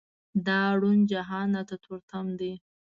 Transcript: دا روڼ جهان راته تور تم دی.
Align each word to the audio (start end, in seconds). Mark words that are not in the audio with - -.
دا 0.47 0.59
روڼ 0.81 0.97
جهان 1.11 1.47
راته 1.57 1.75
تور 1.83 1.99
تم 2.09 2.25
دی. 2.39 2.53